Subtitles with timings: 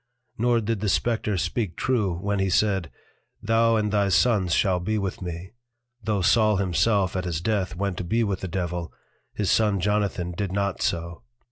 [0.39, 2.89] Nor did the Spectre speak true, when he said,
[3.39, 5.51] Thou and thy Sons shall be with me:
[6.01, 8.91] Tho' Saul himself at his Death went to be with the Devil,
[9.35, 11.21] his Son Jonathan did not so.